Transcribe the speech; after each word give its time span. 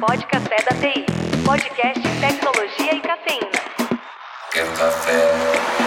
Pode 0.00 0.26
Café 0.28 0.56
da 0.64 0.74
TI. 0.80 1.04
Podcast 1.44 2.00
Tecnologia 2.20 2.94
e 2.94 3.00
Cafeína. 3.00 3.50
Café? 4.78 5.79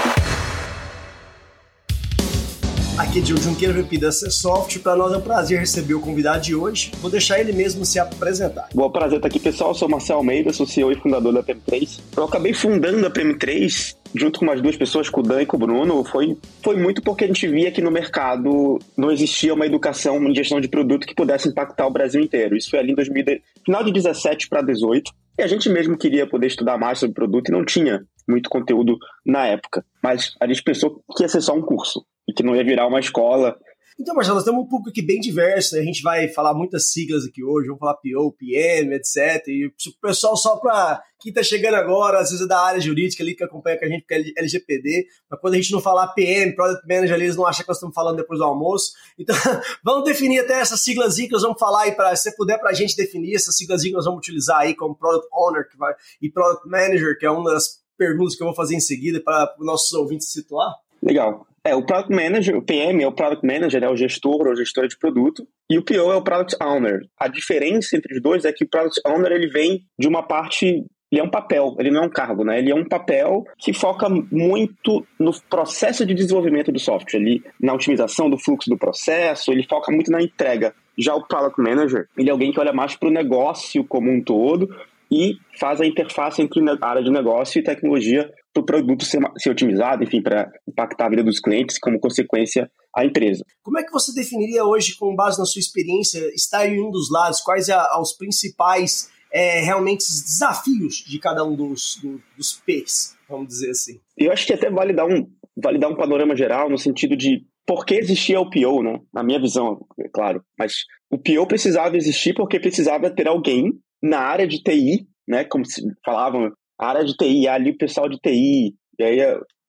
Aqui 2.95 3.17
é 3.17 3.21
Diogo 3.23 3.41
Junqueira, 3.41 3.73
VP 3.73 3.97
da 3.97 4.11
Soft. 4.11 4.77
Para 4.77 4.95
nós 4.95 5.11
é 5.11 5.17
um 5.17 5.21
prazer 5.21 5.59
receber 5.59 5.95
o 5.95 5.99
convidado 5.99 6.43
de 6.43 6.53
hoje. 6.53 6.91
Vou 7.01 7.09
deixar 7.09 7.39
ele 7.39 7.51
mesmo 7.51 7.83
se 7.83 7.97
apresentar. 7.97 8.69
Bom, 8.71 8.87
prazer 8.91 9.17
estar 9.17 9.27
aqui, 9.27 9.39
pessoal. 9.39 9.71
Eu 9.71 9.73
sou 9.73 9.89
Marcel 9.89 10.17
Almeida, 10.17 10.53
sou 10.53 10.67
CEO 10.67 10.91
e 10.91 10.95
fundador 10.95 11.33
da 11.33 11.41
PM3. 11.41 11.99
Eu 12.15 12.23
acabei 12.23 12.53
fundando 12.53 13.03
a 13.03 13.09
PM3 13.09 13.95
junto 14.13 14.37
com 14.37 14.45
umas 14.45 14.61
duas 14.61 14.77
pessoas, 14.77 15.09
com 15.09 15.21
o 15.21 15.23
Dan 15.23 15.41
e 15.41 15.45
com 15.47 15.57
o 15.57 15.59
Bruno. 15.59 16.03
Foi, 16.03 16.37
foi 16.61 16.75
muito 16.77 17.01
porque 17.01 17.23
a 17.23 17.27
gente 17.27 17.47
via 17.47 17.71
que 17.71 17.81
no 17.81 17.89
mercado 17.89 18.77
não 18.95 19.09
existia 19.09 19.55
uma 19.55 19.65
educação 19.65 20.23
em 20.23 20.35
gestão 20.35 20.61
de 20.61 20.67
produto 20.67 21.07
que 21.07 21.15
pudesse 21.15 21.49
impactar 21.49 21.87
o 21.87 21.91
Brasil 21.91 22.21
inteiro. 22.21 22.55
Isso 22.55 22.69
foi 22.69 22.77
ali 22.77 22.91
em 22.91 22.95
2000, 22.95 23.41
final 23.65 23.83
de 23.83 23.91
17 23.91 24.47
para 24.47 24.61
18. 24.61 25.11
E 25.39 25.41
a 25.41 25.47
gente 25.47 25.67
mesmo 25.67 25.97
queria 25.97 26.27
poder 26.27 26.45
estudar 26.45 26.77
mais 26.77 26.99
sobre 26.99 27.15
produto 27.15 27.49
e 27.49 27.51
não 27.51 27.65
tinha 27.65 28.05
muito 28.29 28.51
conteúdo 28.51 28.99
na 29.25 29.47
época. 29.47 29.83
Mas 30.01 30.35
a 30.39 30.45
gente 30.45 30.61
pensou 30.61 31.03
que 31.17 31.23
ia 31.23 31.27
ser 31.27 31.41
só 31.41 31.55
um 31.55 31.61
curso 31.63 32.05
que 32.33 32.43
não 32.43 32.55
ia 32.55 32.63
virar 32.63 32.87
uma 32.87 32.99
escola. 32.99 33.57
Então, 33.99 34.15
Marcelo, 34.15 34.35
nós 34.35 34.43
temos 34.43 34.63
um 34.63 34.67
público 34.67 34.89
aqui 34.89 35.03
bem 35.03 35.19
diverso, 35.19 35.75
né? 35.75 35.81
a 35.81 35.85
gente 35.85 36.01
vai 36.01 36.27
falar 36.27 36.53
muitas 36.53 36.91
siglas 36.91 37.25
aqui 37.25 37.43
hoje, 37.43 37.67
vamos 37.67 37.79
falar 37.79 37.93
PO, 37.95 38.35
PM, 38.39 38.93
etc. 38.95 39.47
E 39.47 39.67
o 39.67 39.71
pessoal 40.01 40.35
só 40.35 40.57
para 40.57 41.03
quem 41.19 41.29
está 41.29 41.43
chegando 41.43 41.75
agora, 41.75 42.19
às 42.19 42.31
vezes 42.31 42.43
é 42.43 42.47
da 42.47 42.59
área 42.59 42.81
jurídica 42.81 43.21
ali 43.21 43.35
que 43.35 43.43
acompanha 43.43 43.77
com 43.77 43.85
a 43.85 43.87
gente, 43.87 44.01
porque 44.01 44.15
é 44.15 44.39
LGPD, 44.39 45.05
mas 45.29 45.39
quando 45.39 45.53
a 45.53 45.57
gente 45.57 45.71
não 45.71 45.79
falar 45.79 46.07
PM, 46.13 46.55
Product 46.55 46.87
Manager 46.87 47.13
ali, 47.13 47.25
eles 47.25 47.35
não 47.35 47.45
acham 47.45 47.61
que 47.63 47.69
nós 47.69 47.77
estamos 47.77 47.93
falando 47.93 48.17
depois 48.17 48.39
do 48.39 48.45
almoço. 48.45 48.93
Então, 49.17 49.35
vamos 49.85 50.05
definir 50.05 50.39
até 50.39 50.59
essas 50.59 50.83
siglas 50.83 51.15
que 51.15 51.31
nós 51.31 51.43
vamos 51.43 51.59
falar 51.59 51.83
aí, 51.83 51.91
para 51.91 52.15
se 52.15 52.35
puder 52.35 52.59
para 52.59 52.71
a 52.71 52.73
gente 52.73 52.95
definir 52.95 53.35
essas 53.35 53.55
siglas 53.55 53.83
que 53.83 53.91
nós 53.91 54.05
vamos 54.05 54.17
utilizar 54.17 54.61
aí 54.61 54.75
como 54.75 54.95
Product 54.95 55.29
Owner 55.31 55.69
que 55.69 55.77
vai, 55.77 55.93
e 56.19 56.31
Product 56.31 56.67
Manager, 56.67 57.17
que 57.17 57.27
é 57.27 57.31
uma 57.31 57.53
das 57.53 57.83
perguntas 57.95 58.35
que 58.35 58.41
eu 58.41 58.47
vou 58.47 58.55
fazer 58.55 58.75
em 58.75 58.79
seguida 58.79 59.21
para 59.21 59.55
os 59.59 59.65
nossos 59.65 59.93
ouvintes 59.93 60.31
situar. 60.31 60.73
Legal. 61.03 61.45
É, 61.65 61.73
o 61.75 61.85
Product 61.85 62.13
Manager, 62.13 62.57
o 62.57 62.61
PM 62.61 63.01
é 63.03 63.07
o 63.07 63.11
Product 63.11 63.45
Manager, 63.45 63.83
é 63.83 63.89
o 63.89 63.95
gestor 63.95 64.47
ou 64.47 64.55
gestora 64.55 64.87
de 64.87 64.97
produto, 64.97 65.47
e 65.69 65.77
o 65.77 65.83
PO 65.83 66.11
é 66.11 66.15
o 66.15 66.23
Product 66.23 66.57
Owner. 66.61 67.01
A 67.17 67.27
diferença 67.27 67.95
entre 67.95 68.15
os 68.15 68.21
dois 68.21 68.43
é 68.43 68.51
que 68.51 68.65
o 68.65 68.69
Product 68.69 68.99
Owner 69.07 69.31
ele 69.31 69.47
vem 69.47 69.81
de 69.97 70.07
uma 70.07 70.23
parte 70.23 70.85
ele 71.11 71.21
é 71.21 71.23
um 71.23 71.29
papel, 71.29 71.75
ele 71.77 71.91
não 71.91 72.01
é 72.01 72.05
um 72.07 72.09
cargo, 72.09 72.43
né? 72.43 72.57
Ele 72.57 72.71
é 72.71 72.75
um 72.75 72.87
papel 72.87 73.43
que 73.59 73.71
foca 73.71 74.09
muito 74.09 75.05
no 75.19 75.31
processo 75.47 76.07
de 76.07 76.13
desenvolvimento 76.15 76.71
do 76.71 76.79
software, 76.79 77.19
ali, 77.19 77.43
na 77.61 77.71
otimização 77.71 78.31
do 78.31 78.37
fluxo 78.37 78.67
do 78.67 78.79
processo, 78.79 79.51
ele 79.51 79.61
foca 79.61 79.91
muito 79.91 80.11
na 80.11 80.19
entrega. 80.19 80.73
Já 80.97 81.13
o 81.13 81.23
Product 81.27 81.61
Manager, 81.61 82.07
ele 82.17 82.29
é 82.29 82.31
alguém 82.31 82.51
que 82.51 82.59
olha 82.59 82.73
mais 82.73 82.95
para 82.95 83.09
o 83.09 83.11
negócio 83.11 83.83
como 83.83 84.09
um 84.09 84.23
todo 84.23 84.67
e 85.11 85.37
faz 85.59 85.79
a 85.79 85.85
interface 85.85 86.41
entre 86.41 86.59
a 86.67 86.87
área 86.87 87.03
de 87.03 87.11
negócio 87.11 87.59
e 87.59 87.63
tecnologia 87.63 88.27
para 88.53 88.61
o 88.61 88.65
produto 88.65 89.03
ser, 89.03 89.19
ser 89.37 89.49
otimizado, 89.49 90.03
enfim, 90.03 90.21
para 90.21 90.51
impactar 90.67 91.07
a 91.07 91.09
vida 91.09 91.23
dos 91.23 91.39
clientes, 91.39 91.79
como 91.79 91.99
consequência 91.99 92.69
a 92.95 93.03
empresa. 93.03 93.43
Como 93.63 93.79
é 93.79 93.83
que 93.83 93.91
você 93.91 94.13
definiria 94.13 94.63
hoje, 94.63 94.95
com 94.95 95.15
base 95.15 95.39
na 95.39 95.45
sua 95.45 95.59
experiência, 95.59 96.19
estar 96.35 96.67
em 96.67 96.79
um 96.79 96.91
dos 96.91 97.09
lados? 97.09 97.41
Quais 97.41 97.65
são 97.65 97.81
os 97.99 98.13
principais 98.13 99.09
é, 99.33 99.61
realmente 99.61 100.05
desafios 100.05 100.97
de 100.97 101.17
cada 101.17 101.43
um 101.43 101.55
dos, 101.55 101.97
do, 102.01 102.21
dos 102.37 102.53
P's, 102.53 103.17
vamos 103.27 103.47
dizer 103.47 103.71
assim? 103.71 103.99
Eu 104.15 104.31
acho 104.31 104.45
que 104.45 104.53
até 104.53 104.69
vale 104.69 104.93
dar 104.93 105.07
um, 105.07 105.27
vale 105.57 105.79
dar 105.79 105.89
um 105.89 105.95
panorama 105.95 106.35
geral 106.35 106.69
no 106.69 106.77
sentido 106.77 107.17
de 107.17 107.43
por 107.65 107.85
que 107.85 107.95
existia 107.95 108.39
o 108.39 108.49
PO, 108.49 108.83
né? 108.83 108.99
Na 109.11 109.23
minha 109.23 109.39
visão, 109.39 109.85
é 109.99 110.09
claro. 110.09 110.43
Mas 110.59 110.73
o 111.09 111.17
PO 111.17 111.47
precisava 111.47 111.97
existir 111.97 112.33
porque 112.35 112.59
precisava 112.59 113.09
ter 113.09 113.27
alguém 113.27 113.71
na 114.01 114.19
área 114.19 114.45
de 114.45 114.61
TI, 114.61 115.07
né? 115.27 115.45
Como 115.45 115.65
se 115.65 115.81
falavam 116.05 116.51
a 116.83 116.89
área 116.89 117.05
de 117.05 117.15
TI, 117.15 117.47
ali 117.47 117.71
o 117.71 117.77
pessoal 117.77 118.09
de 118.09 118.17
TI, 118.17 118.75
e 118.99 119.03
aí 119.03 119.19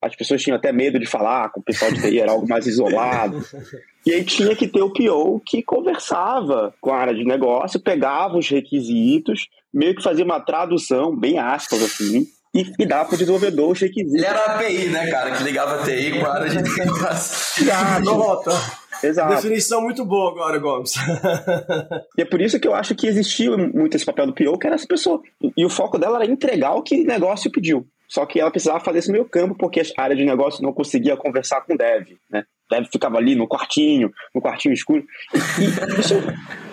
as 0.03 0.15
pessoas 0.17 0.43
tinham 0.43 0.57
até 0.57 0.73
medo 0.73 0.99
de 0.99 1.07
falar 1.07 1.49
com 1.51 1.61
o 1.61 1.65
pessoal 1.65 1.93
de 1.93 2.01
TI, 2.03 2.21
era 2.21 2.33
algo 2.33 2.47
mais 2.49 2.67
isolado. 2.67 3.43
E 4.05 4.13
aí 4.13 4.25
tinha 4.25 4.55
que 4.55 4.69
ter 4.69 4.83
o 4.83 4.93
PO 4.93 5.41
que 5.47 5.63
conversava 5.63 6.75
com 6.81 6.93
a 6.93 6.99
área 6.99 7.15
de 7.15 7.25
negócio, 7.25 7.81
pegava 7.81 8.37
os 8.37 8.49
requisitos, 8.49 9.47
meio 9.73 9.95
que 9.95 10.03
fazia 10.03 10.25
uma 10.25 10.41
tradução, 10.41 11.17
bem 11.17 11.39
aspas 11.39 11.83
assim, 11.83 12.27
e, 12.55 12.71
e 12.79 12.87
dava 12.87 13.07
para 13.07 13.15
o 13.15 13.19
desenvolvedor 13.19 13.73
os 13.73 13.81
requisitos. 13.81 14.15
Ele 14.15 14.27
era 14.27 14.39
a 14.39 14.55
API, 14.57 14.89
né, 14.89 15.11
cara, 15.11 15.31
que 15.37 15.43
ligava 15.43 15.81
a 15.81 15.85
TI 15.85 16.19
com 16.19 16.27
a 16.27 16.35
área 16.35 16.51
de 16.51 16.63
negócio. 16.79 17.73
Ah, 17.73 18.01
nota. 18.01 18.51
Exato. 19.03 19.35
Definição 19.35 19.81
muito 19.81 20.05
boa 20.05 20.31
agora, 20.31 20.59
Gomes. 20.59 20.95
e 22.17 22.23
é 22.23 22.25
por 22.25 22.41
isso 22.41 22.59
que 22.59 22.69
eu 22.69 22.75
acho 22.75 22.95
que 22.95 23.07
existia 23.07 23.57
muito 23.57 23.97
esse 23.97 24.05
papel 24.05 24.27
do 24.27 24.35
PO, 24.35 24.59
que 24.59 24.67
era 24.67 24.77
essa 24.77 24.87
pessoa. 24.87 25.21
E 25.57 25.65
o 25.65 25.71
foco 25.71 25.99
dela 25.99 26.17
era 26.23 26.31
entregar 26.31 26.75
o 26.75 26.83
que 26.83 27.03
o 27.03 27.07
negócio 27.07 27.51
pediu. 27.51 27.87
Só 28.09 28.27
que 28.27 28.39
ela 28.39 28.51
precisava 28.51 28.81
fazer 28.81 28.99
esse 28.99 29.11
meio 29.11 29.25
campo 29.25 29.57
porque 29.59 29.83
a 29.97 30.03
área 30.03 30.15
de 30.15 30.25
negócio 30.25 30.63
não 30.63 30.73
conseguia 30.73 31.17
conversar 31.17 31.63
com 31.63 31.75
o 31.75 31.77
dev, 31.77 32.09
né? 32.31 32.45
O 32.71 32.75
dev 32.75 32.87
ficava 32.91 33.17
ali 33.17 33.35
no 33.35 33.49
quartinho, 33.49 34.13
no 34.35 34.41
quartinho 34.41 34.73
escuro. 34.73 35.05
E 35.35 35.99
isso, 36.01 36.15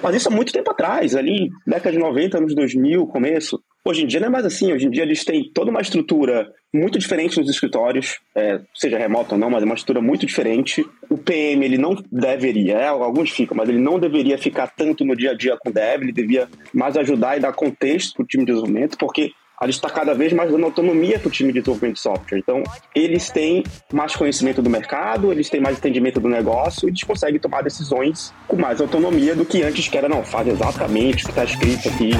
mas 0.03 0.15
isso 0.15 0.27
há 0.27 0.31
muito 0.31 0.53
tempo 0.53 0.69
atrás, 0.71 1.15
ali, 1.15 1.49
década 1.65 1.91
de 1.93 1.99
90, 1.99 2.37
anos 2.37 2.55
2000, 2.55 3.07
começo. 3.07 3.61
Hoje 3.83 4.03
em 4.03 4.07
dia 4.07 4.19
não 4.19 4.27
é 4.27 4.29
mais 4.29 4.45
assim. 4.45 4.71
Hoje 4.71 4.85
em 4.85 4.91
dia 4.91 5.01
eles 5.01 5.25
têm 5.25 5.49
toda 5.51 5.71
uma 5.71 5.81
estrutura 5.81 6.53
muito 6.73 6.99
diferente 6.99 7.39
nos 7.39 7.49
escritórios, 7.49 8.19
é, 8.35 8.61
seja 8.75 8.97
remoto 8.97 9.33
ou 9.33 9.39
não, 9.39 9.49
mas 9.49 9.63
é 9.63 9.65
uma 9.65 9.73
estrutura 9.73 10.01
muito 10.01 10.25
diferente. 10.25 10.85
O 11.09 11.17
PM 11.17 11.65
ele 11.65 11.77
não 11.77 11.95
deveria, 12.11 12.77
é, 12.77 12.87
alguns 12.87 13.31
ficam, 13.31 13.57
mas 13.57 13.67
ele 13.67 13.79
não 13.79 13.99
deveria 13.99 14.37
ficar 14.37 14.67
tanto 14.67 15.03
no 15.03 15.15
dia 15.15 15.31
a 15.31 15.33
dia 15.33 15.57
com 15.57 15.69
o 15.69 15.73
dev, 15.73 16.03
ele 16.03 16.11
devia 16.11 16.47
mais 16.71 16.95
ajudar 16.95 17.37
e 17.37 17.39
dar 17.39 17.51
contexto 17.53 18.13
para 18.13 18.23
o 18.23 18.27
time 18.27 18.45
de 18.45 18.51
desenvolvimento, 18.51 18.97
porque 18.97 19.33
a 19.59 19.65
gente 19.65 19.75
está 19.75 19.89
cada 19.89 20.13
vez 20.13 20.31
mais 20.31 20.49
dando 20.49 20.65
autonomia 20.65 21.19
para 21.19 21.27
o 21.27 21.31
time 21.31 21.51
de 21.51 21.59
desenvolvimento 21.59 21.95
de 21.95 22.01
software. 22.01 22.39
Então, 22.39 22.63
eles 22.95 23.29
têm 23.29 23.63
mais 23.91 24.15
conhecimento 24.15 24.61
do 24.61 24.69
mercado, 24.69 25.31
eles 25.31 25.49
têm 25.49 25.59
mais 25.59 25.77
entendimento 25.77 26.19
do 26.19 26.29
negócio 26.29 26.87
e 26.87 26.91
eles 26.91 27.03
conseguem 27.03 27.39
tomar 27.39 27.61
decisões 27.63 28.33
com 28.47 28.55
mais 28.55 28.79
autonomia 28.79 29.35
do 29.35 29.45
que 29.45 29.61
antes, 29.61 29.87
que 29.87 29.97
era, 29.97 30.07
não, 30.07 30.23
faz 30.23 30.47
exatamente 30.47 31.23
o 31.23 31.27
que 31.27 31.31
está 31.31 31.43
escrito 31.43 31.89
aqui. 31.89 32.11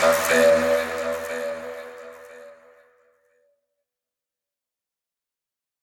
Santa 0.00 0.59